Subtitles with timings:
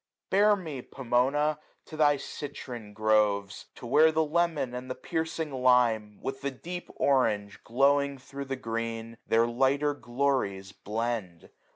[0.31, 1.59] Bear me, Pomona!
[1.85, 6.89] to thy citron groves; To where the lemon and the piercing lime, With the deep
[6.95, 11.51] orange, glowing thro* the green, 66^ Their lighter glories blend.